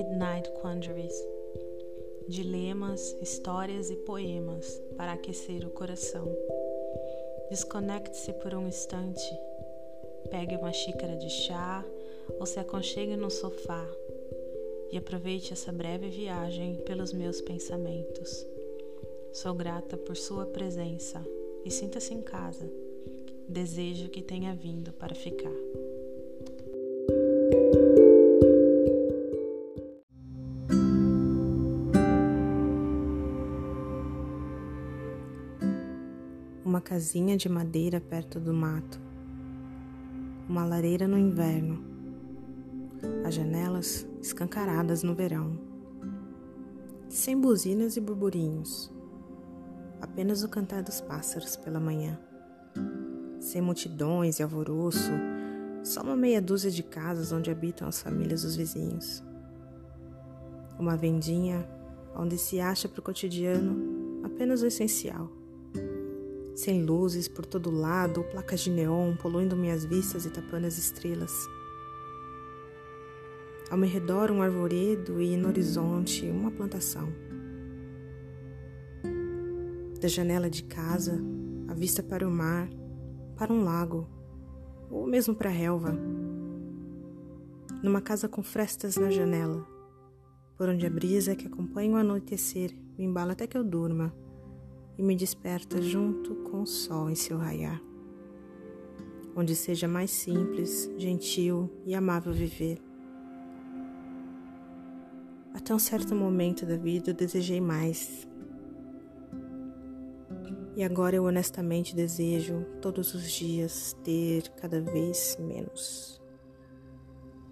[0.00, 1.12] Midnight Quandaries.
[2.26, 6.26] Dilemas, histórias e poemas para aquecer o coração.
[7.50, 9.30] Desconecte-se por um instante.
[10.30, 11.84] Pegue uma xícara de chá
[12.38, 13.86] ou se aconchegue no sofá
[14.90, 18.46] e aproveite essa breve viagem pelos meus pensamentos.
[19.34, 21.22] Sou grata por sua presença
[21.62, 22.66] e sinta-se em casa.
[23.46, 25.52] Desejo que tenha vindo para ficar.
[36.70, 39.00] Uma casinha de madeira perto do mato.
[40.48, 41.82] Uma lareira no inverno.
[43.26, 45.58] As janelas escancaradas no verão.
[47.08, 48.88] Sem buzinas e burburinhos
[50.00, 52.16] apenas o cantar dos pássaros pela manhã.
[53.40, 55.10] Sem multidões e alvoroço,
[55.82, 59.24] só uma meia dúzia de casas onde habitam as famílias dos vizinhos.
[60.78, 61.68] Uma vendinha
[62.14, 65.39] onde se acha para o cotidiano apenas o essencial.
[66.54, 71.32] Sem luzes por todo lado, placas de neon poluindo minhas vistas e tapando as estrelas.
[73.70, 77.08] Ao meu redor, um arvoredo e no horizonte, uma plantação.
[80.00, 81.20] Da janela de casa,
[81.68, 82.68] a vista para o mar,
[83.36, 84.08] para um lago,
[84.90, 85.96] ou mesmo para a relva.
[87.82, 89.64] Numa casa com frestas na janela,
[90.58, 94.12] por onde a brisa que acompanha o anoitecer me embala até que eu durma
[95.00, 97.82] e me desperta junto com o sol em seu raiar.
[99.34, 102.78] Onde seja mais simples, gentil e amável viver.
[105.54, 108.28] Até um certo momento da vida eu desejei mais,
[110.76, 116.20] e agora eu honestamente desejo todos os dias ter cada vez menos.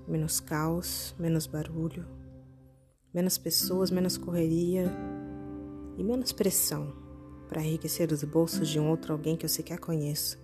[0.06, 2.04] Menos caos, menos barulho,
[3.12, 4.84] menos pessoas, menos correria
[5.96, 7.07] e menos pressão
[7.48, 10.38] para enriquecer os bolsos de um outro alguém que eu sequer conheço.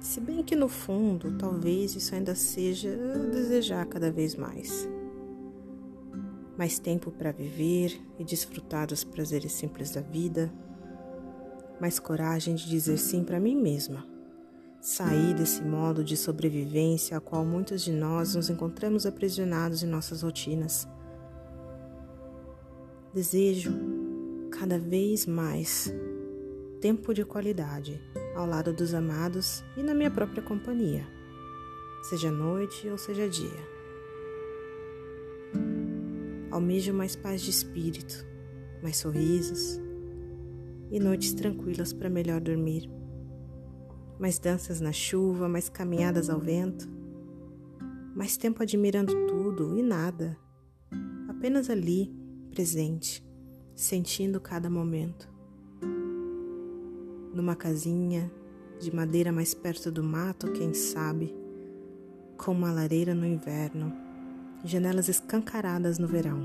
[0.00, 2.96] Se bem que no fundo, talvez isso ainda seja
[3.32, 4.88] desejar cada vez mais
[6.58, 10.52] mais tempo para viver e desfrutar dos prazeres simples da vida,
[11.80, 14.04] mais coragem de dizer sim para mim mesma,
[14.80, 20.22] sair desse modo de sobrevivência a qual muitos de nós nos encontramos aprisionados em nossas
[20.22, 20.88] rotinas.
[23.14, 23.72] Desejo
[24.58, 25.94] cada vez mais
[26.80, 28.02] tempo de qualidade
[28.34, 31.06] ao lado dos amados e na minha própria companhia,
[32.02, 33.78] seja noite ou seja dia.
[36.50, 38.26] Almejo mais paz de espírito,
[38.82, 39.80] mais sorrisos
[40.90, 42.90] e noites tranquilas para melhor dormir.
[44.18, 46.88] Mais danças na chuva, mais caminhadas ao vento,
[48.12, 50.36] mais tempo admirando tudo e nada,
[51.28, 52.12] apenas ali,
[52.50, 53.27] presente,
[53.78, 55.28] sentindo cada momento.
[57.32, 58.28] Numa casinha
[58.80, 61.32] de madeira mais perto do mato, quem sabe,
[62.36, 63.92] com uma lareira no inverno
[64.64, 66.40] janelas escancaradas no verão,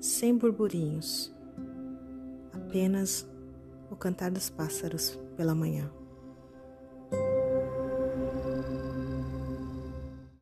[0.00, 1.30] sem burburinhos,
[2.54, 3.28] apenas
[3.90, 5.92] o cantar dos pássaros pela manhã.